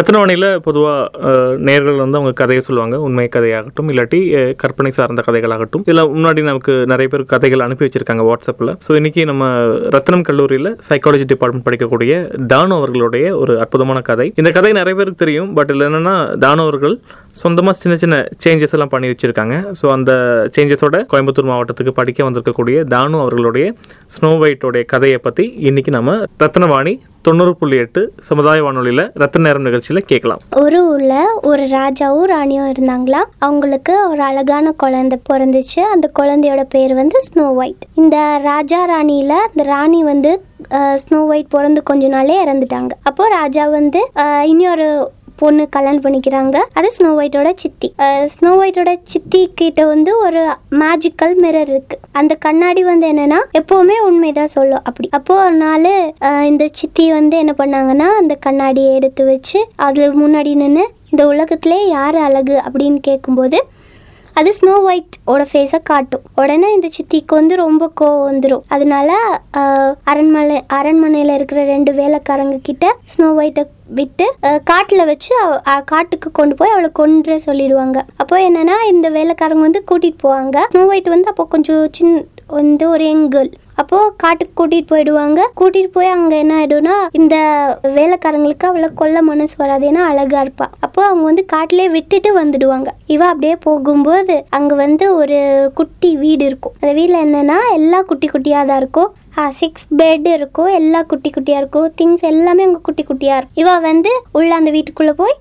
ரத்னவாணியில் 0.00 0.48
பொதுவாக 0.66 1.30
நேர்கள் 1.68 2.00
வந்து 2.02 2.18
அவங்க 2.18 2.32
கதையை 2.40 2.60
சொல்லுவாங்க. 2.66 2.96
உண்மை 3.06 3.24
கதையாகட்டும் 3.36 3.88
இல்லாட்டி 3.92 4.20
கற்பனை 4.62 4.90
சார்ந்த 4.98 5.22
கதைகளாகட்டும். 5.26 5.82
இதில் 5.86 6.02
முன்னாடி 6.16 6.42
நமக்கு 6.50 6.74
நிறைய 6.92 7.08
பேர் 7.12 7.24
கதைகள் 7.32 7.64
அனுப்பி 7.64 7.84
வச்சிருக்காங்க 7.86 8.24
வாட்ஸ்அப்பில் 8.28 8.72
ஸோ 8.86 8.90
இன்றைக்கி 9.00 9.24
நம்ம 9.30 9.48
ரத்னம் 9.96 10.24
கல்லூரியில் 10.28 10.70
சைக்காலஜி 10.88 11.26
டிபார்ட்மெண்ட் 11.32 11.66
படிக்கக்கூடிய 11.68 12.12
தானு 12.52 12.74
அவர்களுடைய 12.80 13.24
ஒரு 13.42 13.54
அற்புதமான 13.64 14.00
கதை. 14.10 14.28
இந்த 14.42 14.52
கதை 14.58 14.72
நிறைய 14.80 14.96
பேருக்கு 15.00 15.24
தெரியும் 15.24 15.50
பட் 15.58 15.72
இதில் 15.72 15.86
என்னென்னா 15.88 16.14
தானு 16.46 16.62
அவர்கள் 16.66 16.96
சொந்தமாக 17.40 17.76
சின்ன 17.80 17.94
சின்ன 18.02 18.16
சேஞ்சஸ் 18.44 18.74
எல்லாம் 18.76 18.92
பண்ணி 18.92 19.08
வச்சுருக்காங்க. 19.10 19.56
ஸோ 19.80 19.86
அந்த 19.96 20.12
சேஞ்சஸோட 20.54 20.98
கோயம்புத்தூர் 21.12 21.48
மாவட்டத்துக்கு 21.50 21.92
படிக்க 21.98 22.26
வந்திருக்கக்கூடிய 22.26 22.76
தானு 22.94 23.16
அவர்களுடைய 23.24 23.66
ஸ்னோ 24.14 24.30
ஒயிட்டோடைய 24.42 24.84
கதையை 24.92 25.18
பற்றி 25.26 25.46
இன்றைக்கி 25.68 25.92
நம்ம 25.96 26.16
ரத்னவாணி 26.42 26.94
தொண்ணூறு 27.26 27.52
புள்ளி 27.60 27.76
எட்டு 27.84 28.02
சமுதாய 28.28 28.60
வானொலியில் 28.66 29.04
ரத்ன 29.22 29.42
நேரம் 29.46 29.66
நிகழ்ச்சியில் 29.68 30.06
கேட்கலாம். 30.10 30.42
ஒரு 30.62 30.78
ஊரில் 30.92 31.34
ஒரு 31.50 31.64
ராஜாவும் 31.78 32.28
ராணியும் 32.32 32.70
இருந்தாங்களா? 32.74 33.22
அவங்களுக்கு 33.46 33.94
ஒரு 34.12 34.22
அழகான 34.28 34.72
குழந்தை 34.84 35.18
பிறந்துச்சு. 35.30 35.80
அந்த 35.94 36.06
குழந்தையோட 36.20 36.64
பேர் 36.76 36.94
வந்து 37.00 37.18
ஸ்னோ 37.26 37.46
ஒயிட் 37.62 37.84
இந்த 38.02 38.16
ராஜா 38.50 38.80
ராணியில் 38.92 39.36
இந்த 39.50 39.66
ராணி 39.74 40.00
வந்து 40.12 40.32
ஸ்னோ 41.02 41.20
ஒயிட் 41.32 41.52
பிறந்து 41.56 41.80
கொஞ்ச 41.90 42.06
நாளே 42.16 42.38
இறந்துட்டாங்க. 42.46 42.92
அப்போ 43.10 43.24
ராஜா 43.38 43.64
வந்து 43.78 44.02
இனி 44.50 44.58
இன்னொரு 44.60 44.88
பொண்ணு 45.42 45.64
கல்யாணம் 45.76 46.04
பண்ணிக்கிறாங்க. 46.04 46.56
அது 46.78 46.88
ஸ்னோ 46.96 47.10
ஒயிட்டோட 47.20 47.50
சித்தி. 47.62 47.88
ஸ்னோ 48.34 48.52
ஒயிட்டோட 48.60 48.92
சித்தி 49.12 49.40
கிட்ட 49.60 49.80
வந்து 49.92 50.12
ஒரு 50.26 50.42
மேஜிக்கல் 50.82 51.34
மிரர் 51.42 51.70
இருக்கு. 51.74 51.98
அந்த 52.20 52.32
கண்ணாடி 52.46 52.84
வந்து 52.90 53.08
என்னன்னா 53.12 53.40
எப்பவுமே 53.60 53.96
உண்மைதான் 54.08 54.54
சொல்லும் 54.56 54.84
அப்படி. 54.88 55.10
அப்போ 55.18 55.34
ஒரு 55.46 55.58
நாள் 55.64 55.90
இந்த 56.50 56.64
சித்தி 56.80 57.06
வந்து 57.18 57.36
என்ன 57.44 57.54
பண்ணாங்கன்னா 57.62 58.08
அந்த 58.20 58.36
கண்ணாடியை 58.46 58.92
எடுத்து 59.00 59.24
வச்சு 59.32 59.60
அதுல 59.88 60.08
முன்னாடி 60.22 60.54
நின்று 60.62 60.86
இந்த 61.12 61.22
உலகத்திலே 61.32 61.78
யார் 61.96 62.18
அழகு 62.26 62.56
அப்படின்னு 62.66 62.98
கேட்கும்போது 63.06 63.58
அது 64.38 64.50
ஸ்னோ 64.58 64.74
ஒயிட்டோட 64.88 65.42
ஃபேஸை 65.50 65.80
காட்டும். 65.90 66.24
உடனே 66.40 66.68
இந்த 66.76 66.88
சித்திக்கு 66.96 67.34
வந்து 67.38 67.54
ரொம்ப 67.64 67.84
கோவம் 68.00 68.26
வந்துடும் 68.28 68.64
அதனால 68.74 69.10
அரண்மனை 70.12 70.58
அரண்மனையில் 70.78 71.36
இருக்கிற 71.38 71.62
ரெண்டு 71.72 71.92
வேலைக்காரங்க 72.00 72.58
கிட்ட 72.68 72.94
ஸ்னோ 73.12 73.28
ஒயிட்டை 73.40 73.64
விட்டு 73.98 74.26
காட்டில் 74.70 75.08
வச்சு 75.12 75.32
காட்டுக்கு 75.92 76.28
கொண்டு 76.40 76.54
போய் 76.58 76.74
அவளை 76.74 76.90
கொன்று 77.00 77.36
சொல்லிடுவாங்க. 77.46 77.98
அப்போ 78.22 78.36
என்னன்னா 78.48 78.76
இந்த 78.92 79.06
வேலைக்காரங்க 79.18 79.66
வந்து 79.68 79.82
கூட்டிகிட்டு 79.90 80.24
போவாங்க. 80.26 80.58
ஸ்னோ 80.74 80.84
ஒயிட் 80.92 81.14
வந்து 81.14 81.32
அப்போ 81.32 81.46
கொஞ்சம் 81.54 81.82
சின் 81.98 82.14
வந்து 82.58 82.84
ஒரு 82.94 83.04
எங்கல் 83.14 83.50
அப்போ 83.80 83.98
காட்டுக்கு 84.22 84.54
கூட்டிட்டு 84.60 84.90
போயிடுவாங்க. 84.92 85.40
கூட்டிட்டு 85.58 85.90
போய் 85.96 86.14
அங்க 86.16 86.32
என்ன 86.42 86.54
ஆயிடும்னா 86.58 86.96
இந்த 87.18 87.36
வேலைக்காரங்களுக்கு 87.98 88.66
அவ்வளோ 88.68 88.88
கொல்ல 89.00 89.22
மனசு 89.30 89.54
வராது 89.62 89.86
ஏன்னா 89.90 90.02
அழகா 90.10 90.40
இருப்பா. 90.44 90.66
அப்போ 90.86 91.00
அவங்க 91.08 91.24
வந்து 91.30 91.44
காட்டிலே 91.54 91.86
விட்டுட்டு 91.96 92.32
வந்துடுவாங்க. 92.40 92.90
இவ 93.14 93.22
அப்படியே 93.32 93.54
போகும்போது 93.66 94.36
அங்க 94.58 94.72
வந்து 94.84 95.06
ஒரு 95.20 95.38
குட்டி 95.80 96.10
வீடு 96.24 96.44
இருக்கும். 96.50 96.74
அந்த 96.80 96.92
வீட்டில் 96.98 97.24
என்னன்னா 97.26 97.58
எல்லாம் 97.78 98.08
குட்டி 98.10 98.28
குட்டியா 98.34 98.60
தான் 98.70 98.80
இருக்கும். 98.82 99.10
சிக்ஸ் 99.60 99.86
பெட் 99.98 100.26
இருக்கும். 100.36 100.70
எல்லா 100.78 101.00
குட்டி 101.10 101.30
குட்டியா 101.34 101.58
இருக்கும். 101.62 101.86
திங்ஸ் 101.98 102.24
எல்லாமே 102.30 102.62
அங்க 102.68 102.80
குட்டி 102.86 103.02
குட்டியா 103.10 103.34
இருக்கும். 103.38 103.60
இவள் 103.62 103.84
வந்து 103.88 104.12
உள்ள 104.38 104.50
அந்த 104.60 104.70
வீட்டுக்குள்ள 104.76 105.12
போய் 105.20 105.34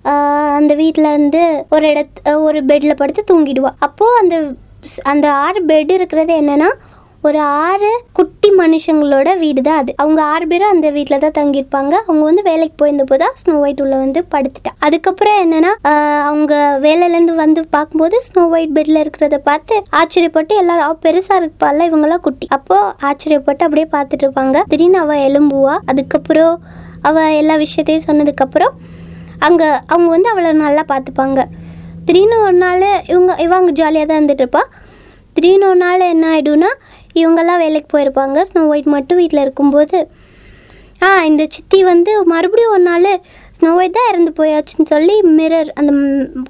அந்த 0.60 0.74
வீட்டில் 0.82 1.10
இருந்து 1.14 1.42
ஒரு 1.76 1.88
இடத்து 1.94 2.36
ஒரு 2.48 2.62
பெட்ல 2.72 2.96
படுத்து 3.02 3.24
தூங்கிடுவா. 3.32 3.72
அப்போ 3.88 4.08
அந்த 4.22 4.38
அந்த 5.12 5.28
ஆறு 5.46 5.62
பெட் 5.72 5.92
இருக்கிறது 5.98 6.34
என்னன்னா 6.42 6.70
ஒரு 7.28 7.40
ஆறு 7.64 7.90
குட்டி 8.18 8.50
மனுஷங்களோட 8.60 9.30
வீடு 9.42 9.62
தான் 9.68 9.80
அது. 9.82 9.92
அவங்க 10.02 10.20
ஆறு 10.34 10.46
பேரும் 10.52 10.74
அந்த 10.74 10.88
வீட்டில் 10.98 11.22
தான் 11.24 11.36
தங்கியிருப்பாங்க. 11.38 11.94
அவங்க 12.08 12.24
வந்து 12.30 12.44
வேலைக்கு 12.48 12.76
போயிருந்தப்போ 12.82 13.16
தான் 13.24 13.34
ஸ்னோ 13.40 13.56
ஒயிட் 13.64 13.82
உள்ள 13.86 13.96
வந்து 14.04 14.22
படுத்துட்டா. 14.34 14.72
அதுக்கப்புறம் 14.88 15.40
என்னன்னா 15.44 15.72
அவங்க 16.30 16.54
வேலையிலேருந்து 16.86 17.36
வந்து 17.44 17.62
பார்க்கும்போது 17.76 18.18
ஸ்னோ 18.28 18.44
ஒயிட் 18.56 18.76
பெட்ல 18.78 19.04
இருக்கிறத 19.06 19.40
பார்த்து 19.50 19.76
ஆச்சரியப்பட்டு 20.02 20.56
எல்லாரும் 20.64 20.88
அவ 20.88 20.98
பெருசா 21.08 21.36
இருப்பாள்ல 21.42 21.88
இவங்கெல்லாம் 21.90 22.26
குட்டி. 22.28 22.48
அப்போ 22.58 22.78
ஆச்சரியப்பட்டு 23.10 23.66
அப்படியே 23.68 23.88
பார்த்துட்டு 23.96 24.26
இருப்பாங்க. 24.28 24.60
திடீர்னு 24.74 25.02
அவள் 25.06 25.24
எலும்புவா 25.30 25.76
அதுக்கப்புறம் 25.94 26.56
அவள் 27.10 27.38
எல்லா 27.42 27.58
விஷயத்தையும் 27.66 28.08
சொன்னதுக்கப்புறம் 28.10 28.76
அங்கே 29.48 29.68
அவங்க 29.94 30.10
வந்து 30.16 30.30
அவளை 30.34 30.52
நல்லா 30.66 30.86
பார்த்துப்பாங்க. 30.94 31.42
திடீர்னு 32.08 32.38
ஒரு 32.46 32.58
நாள் 32.66 32.86
இவங்க 33.14 33.32
இவங்க 33.48 33.72
ஜாலியாக 33.80 34.08
தான் 34.10 34.20
இருந்துட்டு 34.20 34.46
இருப்பா. 34.46 34.64
திடீர்னு 35.36 35.68
ஒரு 35.72 35.80
நாள் 35.84 36.02
என்ன 36.14 36.26
ஆகிடும்னா 36.36 36.70
இவங்கெல்லாம் 37.22 37.62
வேலைக்கு 37.64 37.90
போயிருப்பாங்க. 37.94 38.38
ஸ்னோ 38.50 38.62
ஒயிட் 38.72 38.90
மட்டும் 38.96 39.20
வீட்டில் 39.22 39.44
இருக்கும்போது. 39.46 40.00
ஆ 41.06 41.10
இந்த 41.30 41.44
சித்தி 41.56 41.80
வந்து 41.92 42.12
மறுபடியும் 42.34 42.74
ஒரு 42.76 42.84
நாள் 42.90 43.12
ஸ்னோ 43.58 43.70
ஒயிட் 43.80 43.98
தான் 43.98 44.10
இறந்து 44.12 44.32
போயாச்சுன்னு 44.40 44.88
சொல்லி 44.94 45.16
மிரர் 45.38 45.70
அந்த 45.80 45.92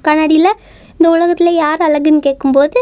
கண்ணாடியில் 0.08 0.50
இந்த 0.96 1.06
உலகத்தில் 1.16 1.58
யார் 1.64 1.84
அழகுன்னு 1.86 2.26
கேட்கும்போது 2.26 2.80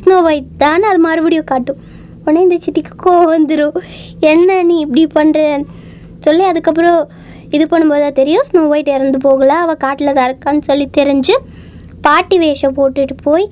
ஸ்னோ 0.00 0.16
ஒயிட் 0.28 0.50
தான் 0.64 0.84
அது 0.90 1.00
மறுபடியும் 1.06 1.48
காட்டும். 1.52 1.80
உடனே 2.22 2.40
இந்த 2.46 2.56
சித்திக்கு 2.64 2.94
கோவம் 3.04 3.32
வந்துடும் 3.34 3.76
என்ன 4.32 4.58
நீ 4.68 4.76
இப்படி 4.84 5.04
பண்ணுற 5.18 5.40
சொல்லி 6.26 6.44
அதுக்கப்புறம் 6.50 7.00
இது 7.56 7.64
பண்ணும்போது 7.72 8.02
தான் 8.04 8.18
தெரியும் 8.20 8.46
ஸ்னோ 8.48 8.62
ஒயிட் 8.72 8.94
இறந்து 8.96 9.18
போகல. 9.26 9.52
அவள் 9.64 9.82
காட்டில் 9.84 10.16
தான் 10.18 10.28
இருக்கான்னு 10.30 10.62
சொல்லி 10.70 10.86
தெரிஞ்சு 10.98 11.34
பாட்டி 12.06 12.36
வேஷம் 12.44 12.76
போட்டுட்டு 12.78 13.14
போய் 13.26 13.46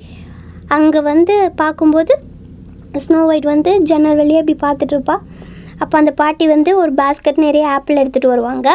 அங்கே 0.75 0.99
வந்து 1.11 1.35
பார்க்கும்போது 1.61 2.13
ஸ்னோ 3.03 3.19
ஒயிட் 3.29 3.47
வந்து 3.53 3.71
ஜன்னல் 3.89 4.19
வழியாக 4.19 4.43
இப்படி 4.43 4.57
பார்த்துட்ருப்பா 4.65 5.15
அப்போ 5.81 5.95
அந்த 5.97 6.11
பாட்டி 6.21 6.45
வந்து 6.53 6.71
ஒரு 6.81 6.91
பாஸ்கெட் 7.01 7.43
நிறைய 7.45 7.65
ஆப்பிள் 7.75 7.99
எடுத்துகிட்டு 8.01 8.33
வருவாங்க. 8.33 8.67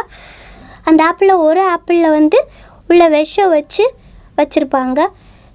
அந்த 0.88 1.00
ஆப்பிளில் 1.08 1.42
ஒரு 1.48 1.62
ஆப்பிளில் 1.72 2.14
வந்து 2.18 2.38
உள்ள 2.90 3.02
விஷம் 3.16 3.52
வச்சு 3.56 3.84
வச்சுருப்பாங்க. 4.38 5.00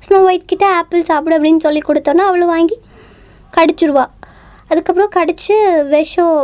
ஸ்னோ 0.06 0.18
ஒயிட் 0.28 0.50
கிட்டே 0.51 0.68
ஆப்பிள் 0.79 1.07
சாப்பிடு 1.09 1.35
அப்படின்னு 1.38 1.63
சொல்லி 1.66 1.81
கொடுத்தோன்னா 1.88 2.25
அவளும் 2.29 2.53
வாங்கி 2.56 2.78
கடிச்சிருவா. 3.53 4.06
அதுக்கப்புறம் 4.69 5.13
கடித்து 5.18 5.57
விஷம் 5.95 6.35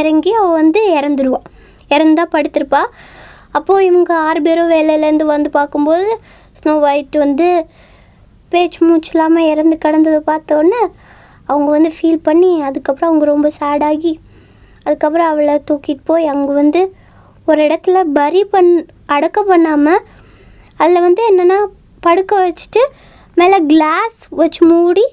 இறங்கி 0.00 0.32
அவள் 0.40 0.58
வந்து 0.60 0.80
இறந்துருவாள் 0.98 1.46
இறந்தா 1.90 2.24
படுத்திருப்பா. 2.34 2.82
அப்போது 3.58 3.86
இவங்க 3.86 4.12
ஆறு 4.26 4.40
பேரும் 4.42 4.72
வேலையிலேருந்து 4.74 5.26
வந்து 5.34 5.50
பார்க்கும்போது 5.50 6.08
ஸ்னோ 6.58 6.72
ஒயிட் 6.86 7.16
வந்து 7.24 7.46
பேச்சு 8.52 8.80
மூச்சு 8.86 9.10
இல்லாமல் 9.14 9.48
இறந்து 9.52 9.76
கிடந்ததை 9.84 10.20
பார்த்தோன்னே 10.30 10.82
அவங்க 11.50 11.68
வந்து 11.76 11.90
ஃபீல் 11.96 12.24
பண்ணி 12.28 12.50
அதுக்கப்புறம் 12.68 13.10
அவங்க 13.10 13.26
ரொம்ப 13.32 13.48
சேடாகி 13.60 14.12
அதுக்கப்புறம் 14.86 15.30
அவளை 15.32 15.54
தூக்கிட்டு 15.68 16.04
போய் 16.10 16.30
அங்கே 16.32 16.52
வந்து 16.60 16.82
ஒரு 17.50 17.60
இடத்துல 17.66 17.98
பரி 18.18 18.42
பண் 18.52 18.72
அடக்கம் 19.14 19.50
பண்ணாமல் 19.52 20.02
அதில் 20.82 21.04
வந்து 21.06 21.22
என்னென்னா 21.30 21.58
படுக்க 22.06 22.34
வச்சுட்டு 22.44 22.82
மேலே 23.40 23.58
கிளாஸ் 23.72 24.20
வச்சு 24.40 24.62
மூடி 24.70 25.06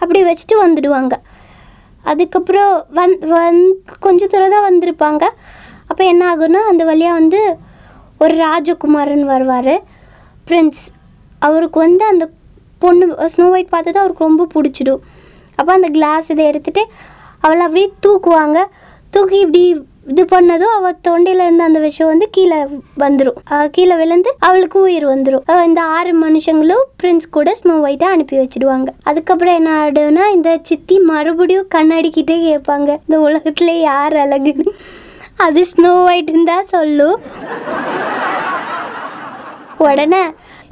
அப்படி 0.00 0.20
வச்சுட்டு 0.28 0.56
வந்துடுவாங்க. 0.62 1.14
அதுக்கப்புறம் 2.10 2.72
வந் 2.98 3.14
வந் 3.32 3.60
கொஞ்ச 4.04 4.26
தூரம் 4.32 4.54
தான் 4.54 4.66
வந்திருப்பாங்க. 4.68 5.24
அப்போ 5.90 6.02
என்ன 6.12 6.22
ஆகும்னா 6.32 6.60
அந்த 6.70 6.82
வழியாக 6.90 7.18
வந்து 7.20 7.40
ஒரு 8.24 8.34
ராஜகுமாரன் 8.44 9.24
வருவார். 9.32 9.74
பிரின்ஸ் 10.48 10.82
அவருக்கு 11.46 11.78
வந்து 11.86 12.04
அந்த 12.12 12.24
பொண்ணு 12.82 13.06
ஸ்னோ 13.34 13.46
ஒயிட் 13.54 13.74
பார்த்தது 13.74 13.98
அவருக்கு 14.02 14.28
ரொம்ப 14.28 14.46
பிடிச்சிடும். 14.54 15.02
அப்போ 15.58 15.70
அந்த 15.78 15.90
கிளாஸ் 15.96 16.30
இதை 16.34 16.44
எடுத்துகிட்டு 16.50 16.84
அவளை 17.44 17.62
அப்படியே 17.66 17.88
தூக்குவாங்க. 18.06 18.60
தூக்கி 19.14 19.38
இப்படி 19.46 19.64
இது 20.12 20.22
பண்ணதும் 20.32 20.72
அவ 20.76 20.86
தொண்டையில 21.06 21.44
இருந்து 21.44 21.66
அந்த 21.66 21.78
விஷம் 21.84 22.10
வந்து 22.10 22.26
கீழே 22.36 22.56
வந்துடும் 23.02 23.38
கீழே 23.76 23.94
விழுந்து 24.00 24.30
அவளுக்கு 24.46 24.78
உயிர் 24.86 25.06
வந்துடும் 25.12 25.44
இந்த 25.68 25.80
ஆறு 25.96 26.12
மனுஷங்களும் 26.24 26.82
பிரின்ஸ் 27.00 27.28
கூட 27.36 27.54
ஸ்னோ 27.60 27.74
ஒயிட்டை 27.86 28.08
அனுப்பி 28.14 28.36
வச்சிடுவாங்க. 28.40 28.88
அதுக்கப்புறம் 29.10 29.56
என்ன 29.60 29.70
ஆடுனா 29.84 30.24
இந்த 30.36 30.50
சித்தி 30.70 30.98
மறுபடியும் 31.10 31.70
கண்ணாடிக்கிட்டே 31.76 32.36
கேட்பாங்க. 32.48 32.90
இந்த 33.06 33.18
உலகத்துல 33.28 33.70
யார் 33.90 34.16
அழகுன்னு. 34.24 34.74
அது 35.46 35.62
ஸ்னோ 35.72 35.92
ஒயிட்னு 36.08 36.44
தான் 36.52 36.70
சொல்லும். 36.74 37.16
உடனே 39.86 40.22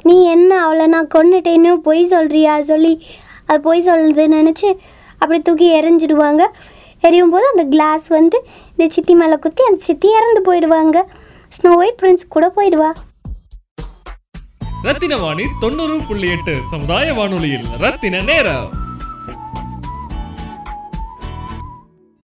நீ 0.07 0.15
என்ன 0.35 0.51
அவளை 0.65 0.85
நான் 0.93 1.13
கொண்டுட்டேன்னு 1.15 1.73
பொய் 1.89 2.11
சொல்றியா? 2.13 2.53
சொல்லி 2.71 2.93
அது 3.53 3.63
பொய் 3.69 3.87
சொல்கிறது 3.87 4.25
நினச்சி 4.35 4.69
அப்படி 5.21 5.39
தூக்கி 5.47 5.67
எறிஞ்சிடுவாங்க. 5.79 6.43
எரியும் 7.07 7.33
போது 7.33 7.45
அந்த 7.51 7.63
கிளாஸ் 7.73 8.05
வந்து 8.17 8.37
இந்த 8.75 8.85
சித்தி 8.95 9.13
மேலே 9.21 9.35
குத்தி 9.45 9.63
அந்த 9.69 9.79
சித்தி 9.87 10.09
இறந்து 10.19 10.41
போயிடுவாங்க. 10.47 10.99
ஸ்னோ 11.55 11.71
ஒயிட் 11.79 11.99
பிரின்ஸ் 12.01 12.31
கூட 12.35 12.45
போயிடுவா. 12.55 12.91
ரத்தின 14.87 15.17
வாணி 15.17 15.45
தொண்ணூறு 15.59 15.97
புள்ளி 16.07 16.29
எட்டு 16.35 16.55
சமுதாய 16.71 17.13
வானொலியில் 17.19 17.67
ரத்தின 17.83 18.21
நேரம். 18.31 18.69